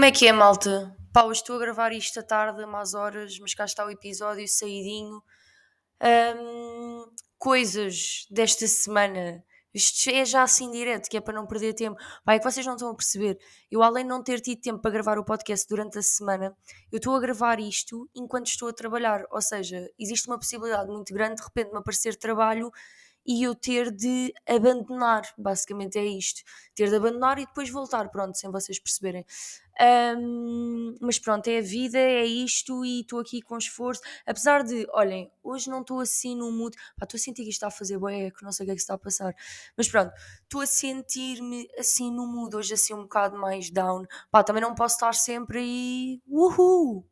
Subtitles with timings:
[0.00, 0.96] Como é que é, malta?
[1.12, 4.48] Pá, hoje estou a gravar isto à tarde, umas horas, mas cá está o episódio
[4.48, 5.22] saídinho.
[6.00, 7.04] Ahm,
[7.36, 9.44] coisas desta semana.
[9.74, 12.00] Isto é já assim direto, que é para não perder tempo.
[12.24, 13.36] Pá, é que vocês não estão a perceber.
[13.70, 16.56] Eu, além de não ter tido tempo para gravar o podcast durante a semana,
[16.90, 19.26] eu estou a gravar isto enquanto estou a trabalhar.
[19.30, 22.70] Ou seja, existe uma possibilidade muito grande de repente me aparecer trabalho
[23.26, 26.42] e eu ter de abandonar, basicamente é isto,
[26.74, 29.24] ter de abandonar e depois voltar, pronto, sem vocês perceberem.
[29.80, 34.02] Um, mas pronto, é a vida, é isto e estou aqui com esforço.
[34.26, 37.68] Apesar de, olhem, hoje não estou assim no mood, estou a sentir que isto está
[37.68, 39.34] a fazer bué, que não sei o que é que está a passar,
[39.76, 40.12] mas pronto,
[40.42, 44.04] estou a sentir-me assim no mood, hoje assim um bocado mais down.
[44.30, 47.06] Pá, também não posso estar sempre aí, uhul,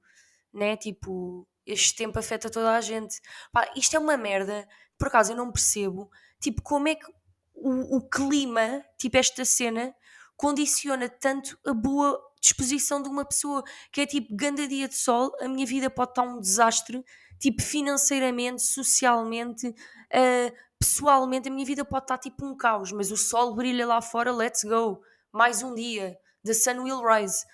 [0.53, 0.77] né?
[0.77, 3.21] Tipo, este tempo afeta toda a gente.
[3.53, 4.67] Pá, isto é uma merda
[4.99, 6.11] por acaso eu não percebo,
[6.41, 7.07] tipo, como é que
[7.55, 9.95] o, o clima, tipo, esta cena,
[10.37, 15.33] condiciona tanto a boa disposição de uma pessoa, que é tipo, ganda dia de sol,
[15.41, 17.05] a minha vida pode estar um desastre,
[17.39, 23.17] tipo, financeiramente, socialmente, uh, pessoalmente, a minha vida pode estar tipo um caos, mas o
[23.17, 25.01] sol brilha lá fora, let's go,
[25.33, 27.45] mais um dia, the sun will rise.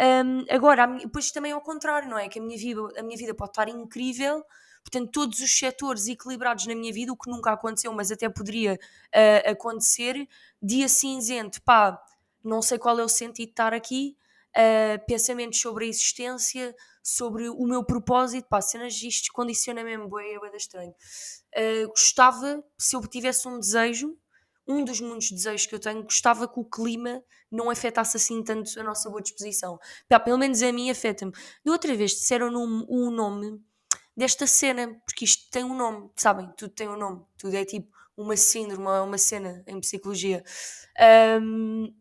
[0.00, 2.28] Um, agora, depois também ao contrário, não é?
[2.28, 4.42] Que a minha vida, a minha vida pode estar incrível,
[4.82, 8.74] Portanto, todos os setores equilibrados na minha vida, o que nunca aconteceu, mas até poderia
[8.74, 10.28] uh, acontecer.
[10.60, 12.02] Dia cinzento, pá,
[12.44, 14.16] não sei qual é o sentido de estar aqui.
[14.54, 20.38] Uh, pensamentos sobre a existência, sobre o meu propósito, pá, cenas isto condiciona mesmo, é
[20.38, 20.94] bem estranho.
[21.56, 24.14] Uh, gostava, se eu tivesse um desejo,
[24.66, 28.78] um dos muitos desejos que eu tenho, gostava que o clima não afetasse assim tanto
[28.78, 29.78] a nossa boa disposição.
[30.08, 31.32] Pá, pelo menos a mim afeta-me.
[31.66, 33.60] Outra vez disseram um, um nome
[34.16, 36.50] desta cena, porque isto tem um nome, sabem?
[36.56, 40.44] Tudo tem um nome, tudo é tipo uma síndrome, uma cena em psicologia.
[41.40, 41.94] Um,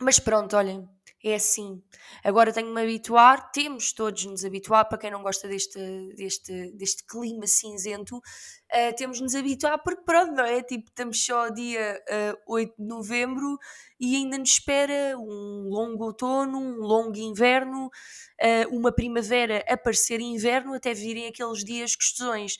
[0.00, 0.88] mas pronto, olhem,
[1.24, 1.80] é assim.
[2.24, 5.78] Agora tenho de me habituar, temos todos nos habituar, para quem não gosta deste,
[6.16, 10.62] deste, deste clima cinzento, uh, temos de nos habituar, porque pronto, não é?
[10.62, 13.58] Tipo, estamos só dia uh, eh, 8 de novembro
[14.00, 20.20] e ainda nos espera um longo outono, um longo inverno, uh, uma primavera a parecer
[20.20, 22.56] inverno, até virem aqueles dias questões.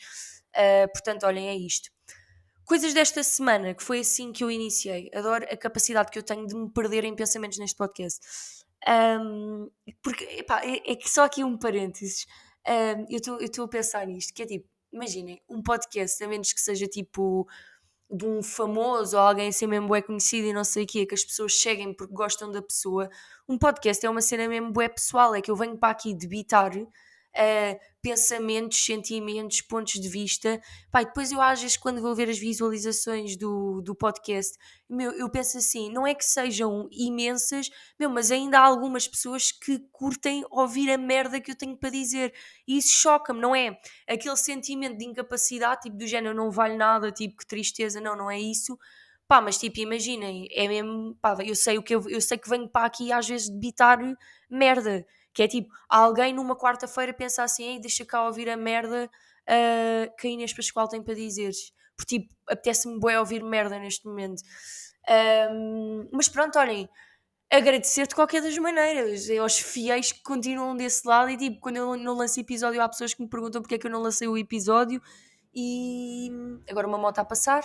[0.55, 1.91] Uh, portanto, olhem, é isto.
[2.65, 5.11] Coisas desta semana, que foi assim que eu iniciei.
[5.15, 8.21] Adoro a capacidade que eu tenho de me perder em pensamentos neste podcast.
[8.89, 9.71] Um,
[10.03, 12.27] porque, epá, é, é, que só aqui um parênteses.
[12.67, 16.61] Um, eu estou a pensar nisto, que é tipo, imaginem, um podcast, a menos que
[16.61, 17.47] seja tipo
[18.11, 21.15] de um famoso ou alguém assim mesmo é conhecido e não sei o quê, que
[21.15, 23.09] as pessoas cheguem porque gostam da pessoa.
[23.49, 26.73] Um podcast é uma cena mesmo bué pessoal, é que eu venho para aqui debitar
[27.37, 30.61] uh, pensamentos, sentimentos, pontos de vista.
[30.91, 34.57] Pai, depois eu às vezes quando vou ver as visualizações do, do podcast,
[34.89, 39.53] meu, eu penso assim, não é que sejam imensas, meu, mas ainda há algumas pessoas
[39.53, 42.35] que curtem ouvir a merda que eu tenho para dizer.
[42.67, 43.79] E isso choca-me, não é?
[44.09, 48.31] Aquele sentimento de incapacidade, tipo do género, não vale nada, tipo que tristeza, não, não
[48.31, 48.77] é isso.
[49.29, 52.51] Pá, mas tipo, imaginem, é mesmo, pá, eu sei o que eu, eu sei que
[52.51, 53.99] venho para aqui às vezes debitar
[54.51, 59.11] merda que é tipo, alguém numa quarta-feira pensa assim, Ei, deixa cá ouvir a merda
[59.43, 61.53] uh, que a Inês Pascoal tem para dizer.
[61.97, 64.43] Porque tipo, apetece-me bem ouvir merda neste momento.
[65.53, 66.89] Um, mas pronto, olhem,
[67.51, 69.29] agradecer de qualquer das maneiras.
[69.31, 73.15] Aos fiéis que continuam desse lado e tipo, quando eu não lanço episódio há pessoas
[73.15, 75.03] que me perguntam porque é que eu não lancei o episódio
[75.55, 76.31] e
[76.69, 77.65] agora uma moto a passar.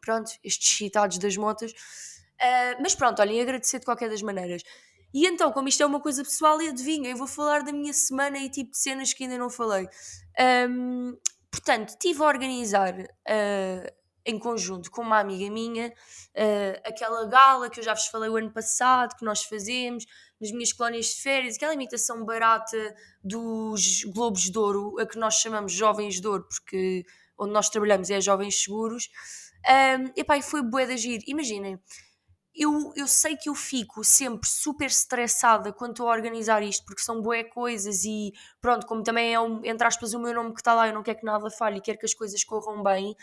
[0.00, 1.72] Pronto, estes citados das motas.
[1.72, 4.62] Uh, mas pronto, olhem, agradecer de qualquer das maneiras.
[5.12, 8.38] E então, como isto é uma coisa pessoal, adivinha, eu vou falar da minha semana
[8.38, 9.86] e tipo de cenas que ainda não falei.
[10.68, 11.16] Um,
[11.50, 13.92] portanto, estive a organizar uh,
[14.24, 18.36] em conjunto com uma amiga minha uh, aquela gala que eu já vos falei o
[18.36, 20.06] ano passado, que nós fazemos
[20.40, 25.34] nas minhas colónias de férias, aquela imitação barata dos Globos de Ouro, a que nós
[25.34, 27.04] chamamos Jovens de Ouro, porque
[27.38, 29.08] onde nós trabalhamos é Jovens Seguros.
[29.64, 31.22] Um, epá, e foi bué de agir.
[31.26, 31.78] Imaginem,
[32.54, 37.02] eu, eu sei que eu fico sempre super estressada quando estou a organizar isto, porque
[37.02, 40.60] são boé coisas e pronto, como também é, um, entre aspas, o meu nome que
[40.60, 43.16] está lá, eu não quero que nada falhe quero que as coisas corram bem.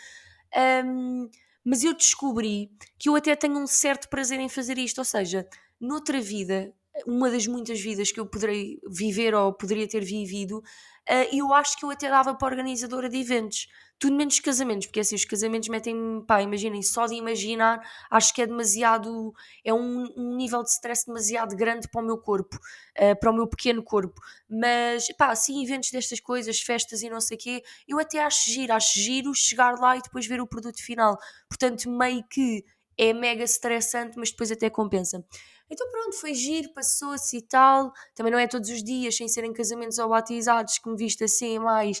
[0.84, 1.28] Um,
[1.64, 5.46] mas eu descobri que eu até tenho um certo prazer em fazer isto, ou seja,
[5.80, 6.72] noutra vida,
[7.06, 11.78] uma das muitas vidas que eu poderei viver ou poderia ter vivido, uh, eu acho
[11.78, 13.68] que eu até dava para organizadora de eventos
[14.00, 17.78] tudo menos casamentos, porque assim, os casamentos metem-me, pá, imaginem, só de imaginar,
[18.10, 19.32] acho que é demasiado,
[19.62, 23.34] é um, um nível de stress demasiado grande para o meu corpo, uh, para o
[23.34, 24.18] meu pequeno corpo,
[24.48, 28.50] mas, pá, assim, eventos destas coisas, festas e não sei o quê, eu até acho
[28.50, 32.64] giro, acho giro chegar lá e depois ver o produto final, portanto, meio que
[32.96, 35.22] é mega estressante, mas depois até compensa.
[35.70, 37.92] Então pronto, foi giro, passou-se e tal.
[38.14, 41.58] Também não é todos os dias, sem serem casamentos ou batizados, que me visto assim
[41.58, 41.98] mais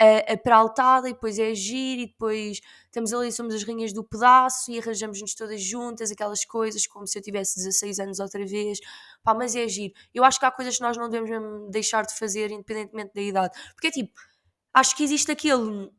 [0.00, 4.70] uh, peraltada e depois é giro e depois estamos ali, somos as rainhas do pedaço
[4.70, 8.80] e arranjamos-nos todas juntas, aquelas coisas, como se eu tivesse 16 anos outra vez.
[9.22, 9.94] Pá, mas é giro.
[10.12, 13.22] Eu acho que há coisas que nós não devemos mesmo deixar de fazer, independentemente da
[13.22, 13.58] idade.
[13.74, 14.12] Porque é tipo,
[14.74, 15.90] acho que existe aquele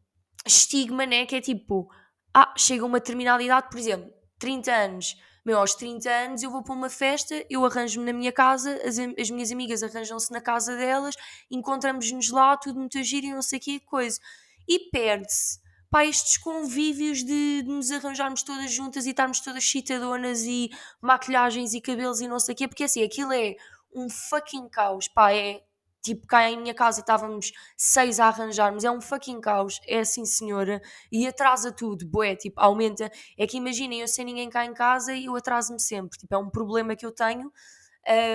[0.46, 1.26] estigma, né?
[1.26, 1.90] Que é tipo,
[2.34, 5.16] ah, chega uma determinada idade, por exemplo, 30 anos.
[5.46, 8.98] Meu, aos 30 anos eu vou para uma festa, eu arranjo-me na minha casa, as,
[8.98, 11.16] as minhas amigas arranjam-se na casa delas,
[11.52, 14.20] encontramos-nos lá, tudo muito giro e não sei que coisa.
[14.66, 15.60] E perde-se,
[15.90, 20.70] pá, estes convívios de, de, nos arranjarmos todas juntas e estarmos todas chitadonas e
[21.02, 23.56] maquilhagens e cabelos e não sei o quê, porque assim, aquilo é
[23.94, 25.62] um fucking caos, pá, é
[26.04, 30.26] Tipo, cá em minha casa estávamos seis a arranjarmos, é um fucking caos, é assim
[30.26, 33.10] senhora, e atrasa tudo, boé, tipo, aumenta.
[33.38, 36.38] É que imaginem, eu sem ninguém cá em casa e eu atraso-me sempre, tipo, é
[36.38, 37.52] um problema que eu tenho.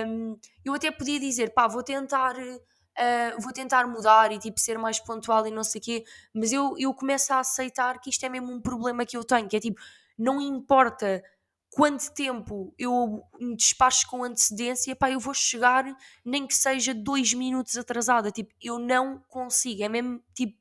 [0.07, 4.77] Um, eu até podia dizer, pá, vou tentar, uh, vou tentar mudar e tipo ser
[4.79, 8.25] mais pontual e não sei o quê, mas eu, eu começo a aceitar que isto
[8.25, 9.79] é mesmo um problema que eu tenho, que é tipo,
[10.17, 11.23] não importa
[11.71, 15.85] quanto tempo eu me despacho com antecedência, pá, eu vou chegar
[16.25, 20.57] nem que seja dois minutos atrasada, tipo, eu não consigo, é mesmo, tipo,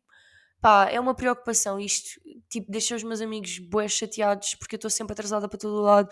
[0.60, 4.90] pá, é uma preocupação isto, tipo, deixa os meus amigos bué chateados, porque eu estou
[4.90, 6.08] sempre atrasada para todo lado,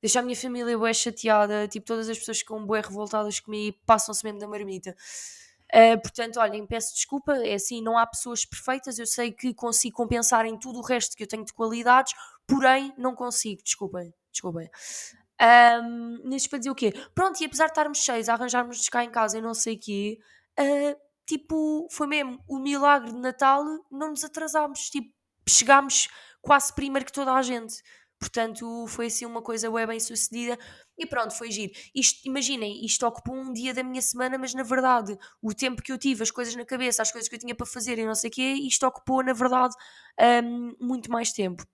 [0.00, 4.24] deixa a minha família bué chateada, tipo, todas as pessoas ficam bué revoltadas comigo passam-se
[4.24, 4.94] mesmo da marmita.
[5.74, 9.96] Uh, portanto, olhem, peço desculpa, é assim, não há pessoas perfeitas, eu sei que consigo
[9.96, 12.12] compensar em tudo o resto que eu tenho de qualidades,
[12.46, 14.68] porém, não consigo, desculpem desculpem.
[15.40, 16.92] Um, neste para dizer o quê?
[17.14, 19.80] Pronto, e apesar de estarmos cheios, a arranjarmos cá em casa e não sei o
[19.80, 20.18] quê,
[20.60, 20.96] uh,
[21.26, 25.12] tipo, foi mesmo o milagre de Natal, não nos atrasámos, tipo,
[25.48, 26.08] chegámos
[26.40, 27.82] quase primeiro que toda a gente.
[28.18, 30.56] Portanto, foi assim uma coisa bem, bem sucedida
[30.96, 31.72] e pronto, foi giro.
[31.94, 35.92] Isto, imaginem, isto ocupou um dia da minha semana, mas na verdade, o tempo que
[35.92, 38.14] eu tive, as coisas na cabeça, as coisas que eu tinha para fazer e não
[38.14, 39.74] sei o quê, isto ocupou, na verdade,
[40.42, 41.66] um, muito mais tempo.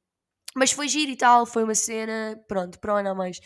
[0.54, 3.40] Mas foi giro e tal, foi uma cena, pronto, para o ano mais.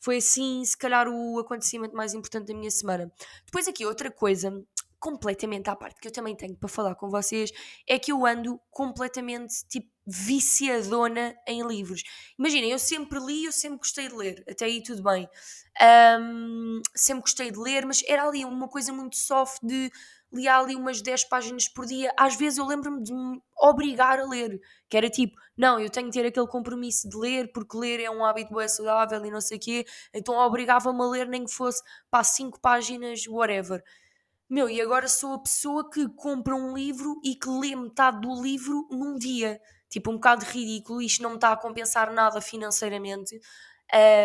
[0.00, 3.12] Foi assim, se calhar, o acontecimento mais importante da minha semana.
[3.44, 4.52] Depois, aqui, outra coisa
[5.00, 7.50] completamente à parte que eu também tenho para falar com vocês
[7.88, 12.02] é que eu ando completamente tipo viciadona em livros.
[12.38, 15.28] Imaginem, eu sempre li, eu sempre gostei de ler, até aí tudo bem.
[16.20, 19.90] Um, sempre gostei de ler, mas era ali uma coisa muito soft de
[20.32, 22.12] lia ali umas 10 páginas por dia.
[22.16, 26.06] Às vezes eu lembro-me de me obrigar a ler, que era tipo, não, eu tenho
[26.06, 29.40] que ter aquele compromisso de ler, porque ler é um hábito bem saudável e não
[29.40, 33.82] sei o quê, então obrigava-me a ler nem que fosse para 5 páginas, whatever.
[34.48, 38.42] Meu, e agora sou a pessoa que compra um livro e que lê metade do
[38.42, 39.60] livro num dia.
[39.88, 43.40] Tipo, um bocado ridículo, isto não me está a compensar nada financeiramente.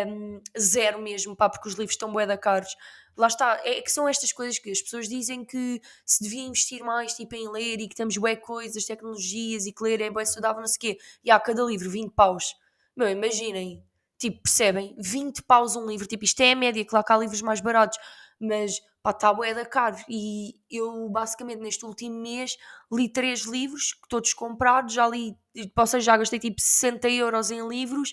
[0.08, 2.74] Um, zero mesmo, pá, porque os livros estão bué da caros
[3.16, 6.84] lá está, é que são estas coisas que as pessoas dizem que se devia investir
[6.84, 10.24] mais tipo, em ler e que temos bué coisas, tecnologias e que ler é bué
[10.24, 10.98] saudável, não sei o quê.
[11.24, 12.54] E há cada livro 20 paus.
[12.94, 13.82] Meu, imaginem,
[14.18, 14.94] tipo, percebem?
[14.98, 17.98] 20 paus um livro, tipo, isto é a média, claro que há livros mais baratos,
[18.38, 19.96] mas pá, está bué da caro.
[20.08, 22.56] E eu, basicamente, neste último mês,
[22.92, 25.36] li três livros, todos comprados, já li,
[25.76, 28.12] ou seja, já gastei tipo 60 euros em livros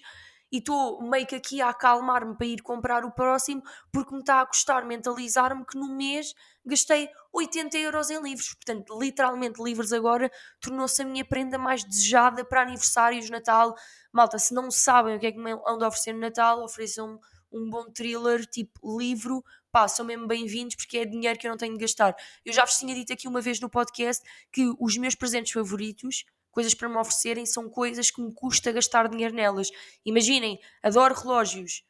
[0.53, 4.39] e estou meio que aqui a acalmar-me para ir comprar o próximo porque me está
[4.39, 8.53] a custar mentalizar-me que no mês gastei 80 euros em livros.
[8.53, 10.31] Portanto, literalmente, livros agora
[10.61, 13.73] tornou-se a minha prenda mais desejada para aniversários, Natal.
[14.11, 17.19] Malta, se não sabem o que é que me ando a oferecer no Natal, ofereçam
[17.51, 21.57] um bom thriller, tipo livro, pá, são mesmo bem-vindos porque é dinheiro que eu não
[21.57, 22.15] tenho de gastar.
[22.45, 26.25] Eu já vos tinha dito aqui uma vez no podcast que os meus presentes favoritos
[26.53, 29.69] coisas para me oferecerem são coisas que me custa gastar dinheiro nelas.
[30.05, 31.83] Imaginem, adoro relógios.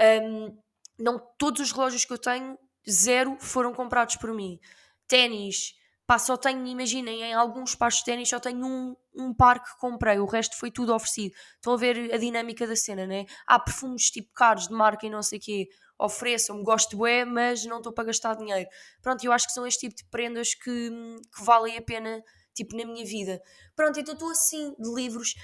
[0.00, 0.58] Um,
[0.98, 2.58] não todos os relógios que eu tenho,
[2.90, 4.58] zero, foram comprados por mim.
[5.06, 5.74] Ténis,
[6.06, 9.78] pá, só tenho, imaginem, em alguns pares de ténis só tenho um, um par que
[9.78, 11.34] comprei, o resto foi tudo oferecido.
[11.56, 13.26] Estão a ver a dinâmica da cena, né?
[13.46, 15.68] Há perfumes tipo caros de marca e não sei o quê,
[15.98, 18.68] ofereçam-me, gosto é, mas não estou para gastar dinheiro.
[19.02, 20.90] Pronto, eu acho que são este tipo de prendas que,
[21.34, 22.22] que valem a pena
[22.56, 23.40] tipo, na minha vida.
[23.76, 25.34] Pronto, então estou assim, de livros,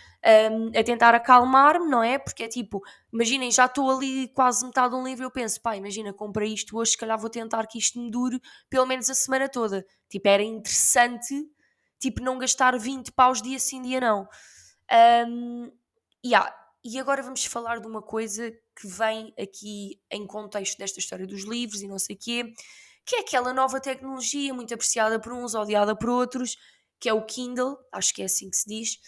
[0.51, 2.19] um, a tentar acalmar-me, não é?
[2.19, 2.81] Porque é tipo,
[3.13, 6.77] imaginem, já estou ali quase metade de um livro eu penso, pá, imagina, comprei isto
[6.79, 8.41] hoje, se calhar vou tentar que isto me dure
[8.71, 9.85] pelo menos a semana toda.
[10.09, 11.35] Tipo, era interessante,
[12.01, 14.27] tipo, não gastar 20 paus dia sim, dia não.
[15.29, 15.71] Um,
[16.25, 16.53] yeah.
[16.85, 21.45] E agora vamos falar de uma coisa que vem aqui em contexto desta história dos
[21.45, 22.53] livros e não sei o quê,
[23.05, 26.57] que é aquela nova tecnologia muito apreciada por uns, odiada por outros,
[27.03, 29.01] que é o Kindle, acho que é assim que se diz.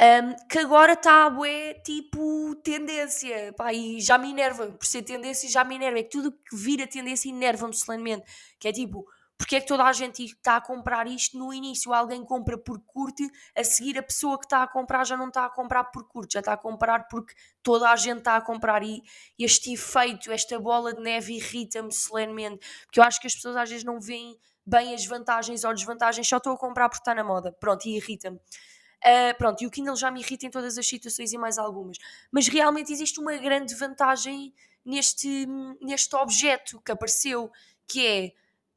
[0.00, 5.48] Um, que agora está bué, tipo, tendência, pá, e já me enerva, por ser tendência
[5.48, 8.24] já me enerva, é que tudo que vira tendência enerva-me solenemente,
[8.58, 9.06] que é tipo,
[9.38, 12.80] porque é que toda a gente está a comprar isto no início, alguém compra por
[12.80, 16.08] curte, a seguir a pessoa que está a comprar já não está a comprar por
[16.08, 19.00] curte, já está a comprar porque toda a gente está a comprar e
[19.38, 23.70] este efeito, esta bola de neve irrita-me solenemente, porque eu acho que as pessoas às
[23.70, 27.24] vezes não veem bem as vantagens ou desvantagens, só estou a comprar porque está na
[27.24, 28.36] moda, pronto, e irrita-me.
[28.36, 31.98] Uh, pronto, e o Kindle já me irrita em todas as situações e mais algumas.
[32.30, 34.54] Mas realmente existe uma grande vantagem
[34.84, 35.46] neste,
[35.80, 37.50] neste objeto que apareceu,
[37.86, 38.32] que é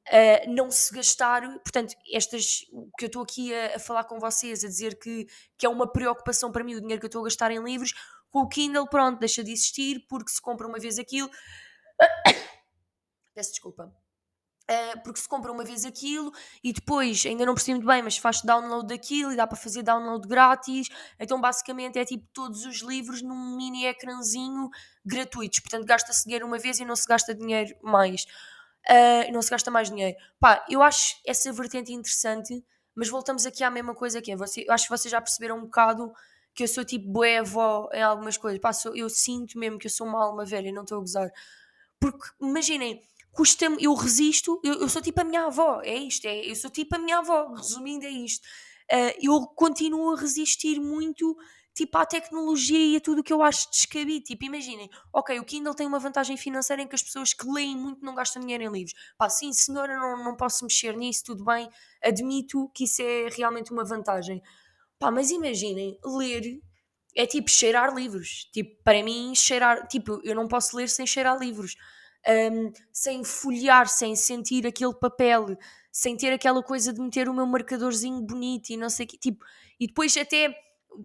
[0.07, 2.59] Uh, não se gastar, portanto, estas
[2.95, 5.25] que eu estou aqui a, a, falar com vocês, a dizer que,
[5.57, 7.91] que é uma preocupação para mim o dinheiro que eu estou a gastar em livros,
[8.29, 11.27] com o Kindle, pronto, deixa de existir porque se compra uma vez aquilo.
[13.33, 13.91] Peço desculpa.
[14.67, 16.31] Uh, porque se compra uma vez aquilo
[16.63, 19.83] e depois, ainda não percebi muito bem, mas faz download daquilo e dá para fazer
[19.83, 20.87] download grátis.
[21.19, 24.69] Então, basicamente, é tipo todos os livros num mini ecrãzinho
[25.05, 25.59] gratuitos.
[25.59, 28.25] Portanto, gasta-se dinheiro uma vez e não se gasta dinheiro mais.
[28.89, 30.17] Uh, não se gasta mais dinheiro.
[30.39, 34.35] Pá, eu acho essa vertente interessante, mas voltamos aqui à mesma coisa que é.
[34.35, 36.11] Você, eu acho que vocês já perceberam um bocado
[36.55, 38.59] que eu sou tipo boé avó em algumas coisas.
[38.59, 41.29] Pá, sou, eu sinto mesmo que eu sou uma alma velha, não estou a gozar.
[41.99, 43.01] Porque, imaginem
[43.35, 46.69] custa-me, eu resisto, eu, eu, sou tipo a minha avó, é isto, é, eu sou
[46.69, 48.45] tipo a minha avó, resumindo é isto.
[48.91, 51.35] Uh, eu continuo a resistir muito
[51.73, 54.23] tipo à tecnologia e a tudo o que eu acho descabido.
[54.23, 57.75] Tipo, imaginem, ok, o Kindle tem uma vantagem financeira em que as pessoas que leem
[57.75, 58.93] muito não gastam dinheiro em livros.
[59.17, 61.69] Pá, sim, senhora, não, não posso mexer nisso, tudo bem,
[62.01, 64.41] admito que isso é realmente uma vantagem.
[64.97, 66.61] Pá, mas imaginem, ler
[67.15, 68.49] é tipo cheirar livros.
[68.53, 71.75] Tipo, para mim, cheirar, tipo, eu não posso ler sem cheirar livros
[72.27, 75.57] um, sem folhear, sem sentir aquele papel,
[75.91, 79.17] sem ter aquela coisa de meter o meu marcadorzinho bonito e não sei o quê.
[79.17, 79.45] Tipo,
[79.79, 80.55] e depois até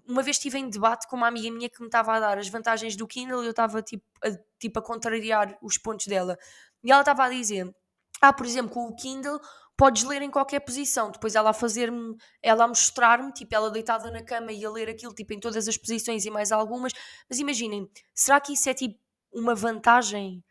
[0.08, 2.48] uma vez estive em debate com uma amiga minha que me estava a dar as
[2.48, 6.38] vantagens do Kindle e eu estava tipo a, tipo, a contrariar os pontos dela.
[6.82, 7.74] E ela estava a dizer:
[8.20, 9.40] Ah, por exemplo, com o Kindle
[9.76, 11.10] podes ler em qualquer posição.
[11.10, 14.90] Depois ela a fazer-me, ela a mostrar-me, tipo, ela deitada na cama e a ler
[14.90, 16.92] aquilo, tipo, em todas as posições e mais algumas.
[17.28, 18.98] Mas imaginem, será que isso é tipo
[19.32, 20.44] uma vantagem?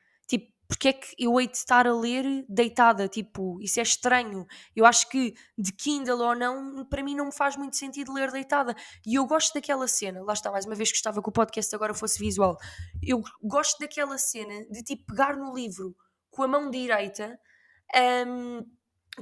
[0.69, 3.07] Porque é que eu hei de estar a ler deitada?
[3.07, 4.45] Tipo, isso é estranho.
[4.75, 8.31] Eu acho que de Kindle ou não, para mim não me faz muito sentido ler
[8.31, 8.75] deitada.
[9.03, 11.95] E eu gosto daquela cena, lá está, mais uma vez gostava que o podcast agora
[11.95, 12.55] fosse visual.
[13.01, 15.95] Eu gosto daquela cena de tipo pegar no livro
[16.29, 17.39] com a mão direita.
[18.27, 18.63] Um,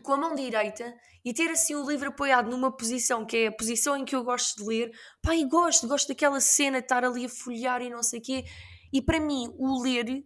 [0.04, 3.52] com a mão direita e ter assim o livro apoiado numa posição que é a
[3.52, 4.92] posição em que eu gosto de ler,
[5.34, 8.46] e gosto, gosto daquela cena de estar ali a folhear e não sei o quê.
[8.92, 10.26] E para mim, o ler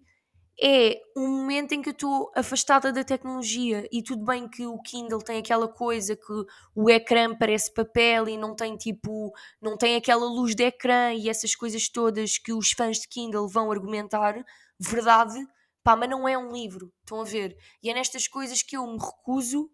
[0.64, 4.80] é um momento em que eu estou afastada da tecnologia e tudo bem que o
[4.80, 9.96] Kindle tem aquela coisa que o ecrã parece papel e não tem tipo, não tem
[9.96, 14.36] aquela luz de ecrã e essas coisas todas que os fãs de Kindle vão argumentar,
[14.80, 15.40] verdade,
[15.84, 17.58] pá, mas não é um livro, estão a ver?
[17.82, 19.68] E é nestas coisas que eu me recuso,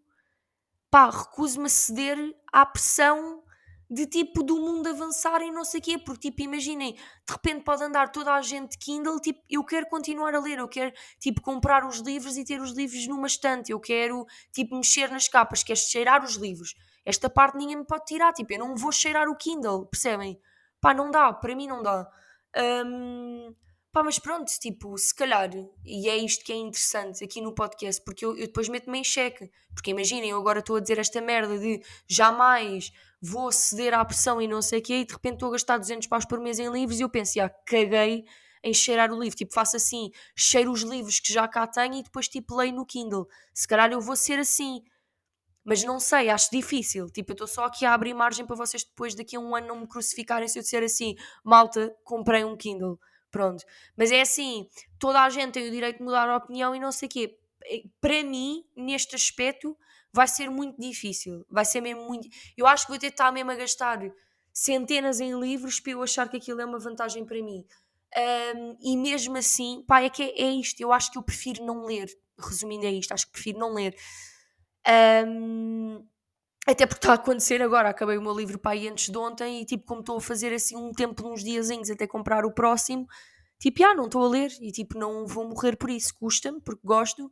[0.89, 2.17] pá, recuso-me a ceder
[2.53, 3.44] à pressão
[3.89, 7.63] de tipo do mundo avançar e não sei o quê, porque tipo, imaginem, de repente
[7.63, 11.41] pode andar toda a gente Kindle, tipo, eu quero continuar a ler, eu quero tipo
[11.41, 15.63] comprar os livros e ter os livros numa estante, eu quero tipo mexer nas capas,
[15.63, 16.75] quero cheirar os livros.
[17.06, 20.38] Esta parte ninguém me pode tirar, tipo, eu não vou cheirar o Kindle, percebem?
[20.82, 22.10] Pá, não dá, para mim não dá.
[22.86, 23.56] Um,
[23.98, 25.50] Pá, mas pronto, tipo, se calhar,
[25.84, 29.03] e é isto que é interessante aqui no podcast, porque eu, eu depois meto-me em
[29.03, 29.50] xeque.
[29.74, 34.41] Porque imaginem, eu agora estou a dizer esta merda de jamais vou ceder à pressão
[34.41, 36.59] e não sei o quê, e de repente estou a gastar 200 paus por mês
[36.59, 38.25] em livros e eu penso, ah, caguei
[38.63, 39.38] em cheirar o livro.
[39.38, 42.86] Tipo, faço assim, cheiro os livros que já cá tenho e depois tipo leio no
[42.86, 43.27] Kindle.
[43.53, 44.83] Se calhar eu vou ser assim.
[45.63, 47.09] Mas não sei, acho difícil.
[47.09, 49.67] Tipo, eu estou só aqui a abrir margem para vocês depois daqui a um ano
[49.67, 52.97] não me crucificarem se eu disser assim, malta, comprei um Kindle.
[53.29, 53.65] Pronto.
[53.97, 56.91] Mas é assim, toda a gente tem o direito de mudar a opinião e não
[56.91, 57.38] sei o quê.
[58.00, 59.77] Para mim, neste aspecto,
[60.14, 61.46] vai ser muito difícil.
[61.50, 62.28] Vai ser mesmo muito.
[62.56, 64.00] Eu acho que vou ter que estar mesmo a gastar
[64.54, 67.66] centenas em livros para eu achar que aquilo é uma vantagem para mim.
[68.56, 70.82] Um, e mesmo assim, pá, é que é, é, isto.
[70.82, 72.08] Eu acho que eu prefiro não ler.
[72.40, 73.14] Resumindo, é isto.
[73.14, 73.96] Acho que prefiro não ler.
[75.28, 76.04] Um,
[76.68, 79.66] até porque está a acontecer agora, acabei o meu livro aí antes de ontem e
[79.66, 83.08] tipo, como estou a fazer assim um tempo de uns diazinhos até comprar o próximo,
[83.58, 86.82] tipo, ah, não estou a ler e tipo, não vou morrer por isso, custa-me, porque
[86.84, 87.32] gosto,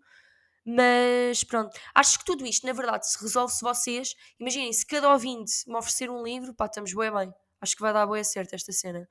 [0.65, 5.11] mas pronto, acho que tudo isto, na verdade, se resolve se vocês, imaginem, se cada
[5.11, 8.53] ouvinte me oferecer um livro, pá, estamos bem bem, acho que vai dar boa certo
[8.53, 9.07] esta cena.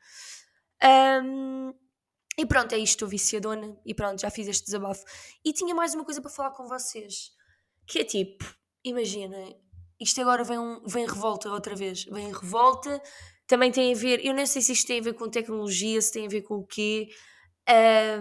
[1.23, 1.73] Um,
[2.37, 5.05] e pronto, é isto, estou viciadona e pronto, já fiz este desabafo.
[5.45, 7.31] E tinha mais uma coisa para falar com vocês,
[7.87, 8.45] que é tipo,
[8.83, 9.57] imaginem,
[10.01, 13.01] isto agora vem, um, vem revolta outra vez, vem revolta
[13.47, 16.13] também tem a ver, eu não sei se isto tem a ver com tecnologia, se
[16.13, 17.09] tem a ver com o quê,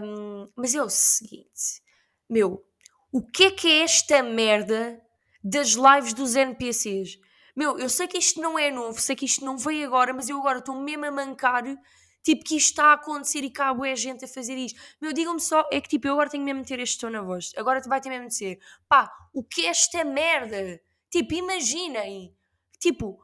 [0.03, 1.81] um, mas é o seguinte,
[2.29, 2.63] meu,
[3.13, 4.99] o que é que é esta merda
[5.43, 7.19] das lives dos NPCs?
[7.55, 10.29] Meu, eu sei que isto não é novo, sei que isto não veio agora, mas
[10.29, 11.63] eu agora estou mesmo a mancar,
[12.23, 14.81] tipo, que isto está a acontecer e cá é gente a fazer isto.
[14.99, 17.21] Meu, digam-me só, é que tipo, eu agora tenho mesmo de ter este tom na
[17.21, 17.51] voz.
[17.55, 20.81] Agora vai ter mesmo de ser, pá, o que é esta merda?
[21.11, 22.35] Tipo, imaginem,
[22.79, 23.19] tipo,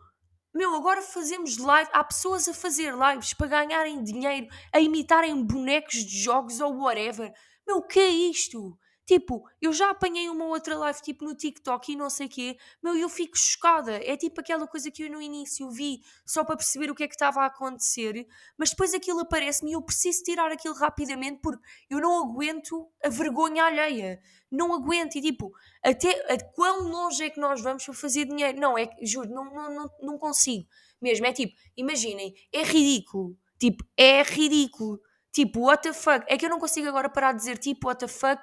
[0.54, 6.06] meu, agora fazemos live, há pessoas a fazer lives para ganharem dinheiro, a imitarem bonecos
[6.06, 7.34] de jogos ou whatever.
[7.66, 8.78] Meu, o que é isto?
[9.10, 12.60] Tipo, eu já apanhei uma outra live, tipo no TikTok e não sei o quê,
[12.80, 13.94] meu, eu fico chocada.
[14.06, 17.08] É tipo aquela coisa que eu no início vi só para perceber o que é
[17.08, 21.60] que estava a acontecer, mas depois aquilo aparece-me e eu preciso tirar aquilo rapidamente porque
[21.90, 24.22] eu não aguento a vergonha alheia.
[24.52, 25.16] Não aguento.
[25.16, 25.52] E tipo,
[25.84, 28.60] até a quão longe é que nós vamos para fazer dinheiro?
[28.60, 30.68] Não, é juro, não, não, não, não consigo
[31.02, 31.26] mesmo.
[31.26, 33.36] É tipo, imaginem, é ridículo.
[33.58, 35.02] Tipo, é ridículo.
[35.32, 36.26] Tipo, what the fuck?
[36.28, 38.42] É que eu não consigo agora parar de dizer tipo, what the fuck,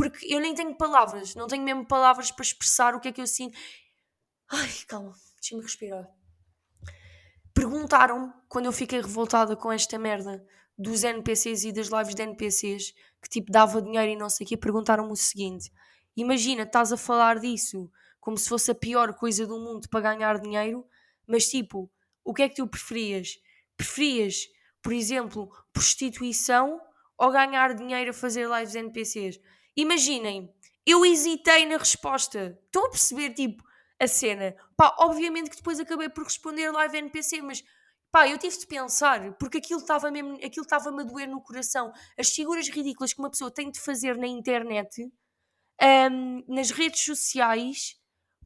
[0.00, 3.20] porque eu nem tenho palavras, não tenho mesmo palavras para expressar o que é que
[3.20, 3.58] eu sinto.
[4.50, 6.08] Ai, calma, deixa-me respirar.
[7.52, 10.42] Perguntaram-me, quando eu fiquei revoltada com esta merda
[10.78, 14.48] dos NPCs e das lives de NPCs, que tipo dava dinheiro e não sei o
[14.48, 15.70] quê, perguntaram-me o seguinte:
[16.16, 20.38] Imagina, estás a falar disso como se fosse a pior coisa do mundo para ganhar
[20.38, 20.86] dinheiro,
[21.26, 21.90] mas tipo,
[22.24, 23.38] o que é que tu preferias?
[23.76, 24.46] Preferias
[24.82, 26.80] por exemplo, prostituição
[27.18, 29.38] ou ganhar dinheiro a fazer lives NPCs.
[29.76, 30.52] Imaginem,
[30.86, 32.58] eu hesitei na resposta.
[32.66, 33.62] Estão a perceber, tipo,
[34.00, 34.54] a cena?
[34.76, 37.62] Pá, obviamente que depois acabei por responder live NPC, mas
[38.10, 41.92] pá, eu tive de pensar, porque aquilo estava mesmo, aquilo estava-me a doer no coração.
[42.18, 45.10] As figuras ridículas que uma pessoa tem de fazer na internet,
[46.10, 47.96] um, nas redes sociais,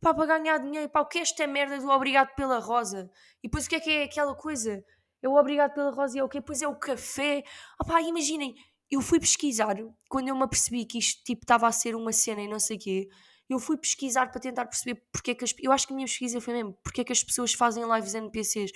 [0.01, 0.89] pá, para ganhar dinheiro.
[0.91, 3.11] Pá, o que é esta merda do obrigado pela rosa?
[3.43, 4.85] E depois o que é que é aquela coisa?
[5.23, 6.41] É o obrigado pela rosa e é o quê?
[6.41, 7.43] Pois é o café.
[7.81, 8.55] Opá, imaginem,
[8.95, 9.77] eu fui pesquisar,
[10.09, 12.77] quando eu me apercebi que isto tipo estava a ser uma cena e não sei
[12.77, 13.09] o quê,
[13.49, 16.07] eu fui pesquisar para tentar perceber porque é que as, eu acho que a minha
[16.07, 18.73] pesquisa foi mesmo, porque é que as pessoas fazem lives NPCs.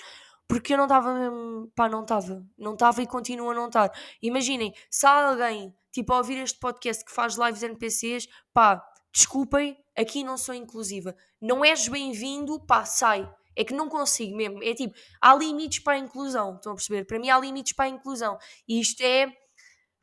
[0.47, 3.93] Porque eu não estava mesmo, pá, não estava, não estava e continua a não estar.
[4.23, 9.77] Imaginem, se há alguém, tipo, a ouvir este podcast que faz lives NPCs, pá, desculpem,
[9.95, 11.15] aqui não sou inclusiva.
[11.39, 14.63] Não és bem-vindo, pá, sai é que não consigo mesmo.
[14.63, 16.55] É tipo, há limites para a inclusão.
[16.55, 17.05] Estão a perceber?
[17.05, 18.39] Para mim há limites para a inclusão.
[18.69, 19.27] E isto é.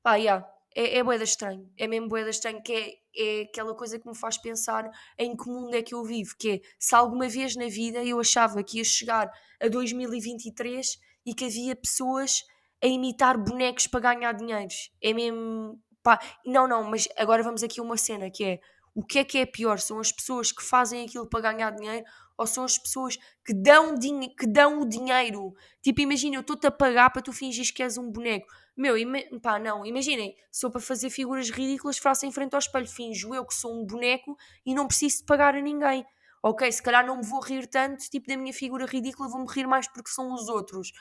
[0.06, 1.68] Pá, yeah, é, é boeda estranho.
[1.76, 2.62] É mesmo boeda estranho.
[2.62, 4.88] Que é, é aquela coisa que me faz pensar
[5.18, 6.36] em que mundo é que eu vivo.
[6.38, 11.34] Que é, se alguma vez na vida eu achava que ia chegar a 2023 e
[11.34, 12.44] que havia pessoas
[12.84, 14.70] a imitar bonecos para ganhar dinheiro.
[15.02, 15.82] É mesmo.
[16.04, 18.60] Pá, não, não, mas agora vamos aqui a uma cena que é
[18.94, 19.80] o que é que é pior?
[19.80, 22.06] São as pessoas que fazem aquilo para ganhar dinheiro
[22.38, 23.96] ou são as pessoas que dão,
[24.38, 25.54] que dão o dinheiro.
[25.82, 28.48] Tipo, imagina, eu estou-te a pagar para tu fingires que és um boneco.
[28.76, 28.96] Meu,
[29.42, 33.46] pá, não, imaginem, sou para fazer figuras ridículas, faço em frente ao espelho, finjo eu
[33.46, 36.06] que sou um boneco e não preciso de pagar a ninguém.
[36.44, 39.66] Ok, se calhar não me vou rir tanto, tipo, da minha figura ridícula, vou-me rir
[39.66, 40.92] mais porque são os outros.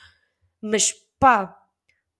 [0.61, 1.55] Mas, pá,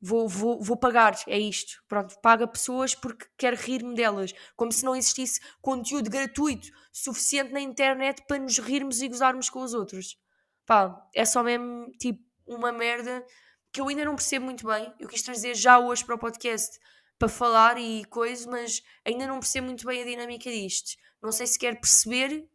[0.06, 1.84] vou, vou, vou pagar, é isto.
[1.88, 4.34] Pronto, paga pessoas porque quer rir-me delas.
[4.56, 9.62] Como se não existisse conteúdo gratuito suficiente na internet para nos rirmos e gozarmos com
[9.64, 10.16] os outros.
[10.64, 13.26] Pá, é só mesmo tipo uma merda
[13.74, 14.94] que eu ainda não percebo muito bem.
[15.00, 16.80] Eu quis trazer já hoje para o podcast
[17.18, 20.92] para falar e coisa, mas ainda não percebo muito bem a dinâmica disto.
[21.20, 22.48] Não sei se quer perceber,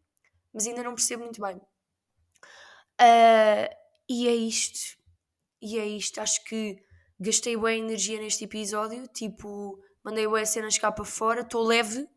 [0.55, 1.57] mas ainda não percebo muito bem.
[3.01, 3.75] Uh,
[4.09, 4.97] e é isto.
[5.61, 6.21] E é isto.
[6.21, 6.81] Acho que
[7.21, 12.09] gastei bem energia neste episódio, tipo, mandei bem cenas cá para fora, estou leve,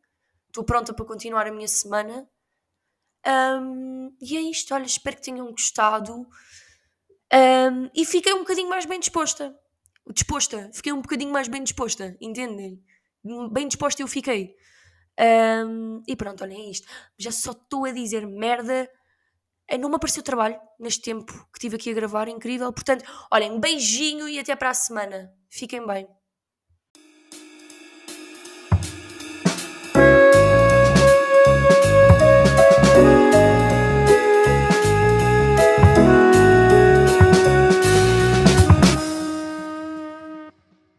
[0.48, 2.28] estou pronta para continuar a minha semana.
[3.28, 6.13] Um, e é isto, olha, espero que tenham gostado.
[7.34, 9.54] Um, e fiquei um bocadinho mais bem disposta.
[10.13, 12.82] Disposta, fiquei um bocadinho mais bem disposta, entendem?
[13.52, 14.56] Bem disposta eu fiquei.
[15.20, 16.88] Um, e pronto, olhem é isto.
[17.18, 18.89] Já só estou a dizer merda
[19.80, 22.71] não me apareceu trabalho neste tempo que estive aqui a gravar, incrível.
[22.71, 25.32] Portanto, olhem, beijinho e até para a semana.
[25.49, 26.08] Fiquem bem.